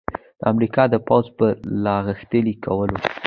[0.39, 1.45] د امریکا د پوځ په
[1.83, 2.97] لاغښتلي کولو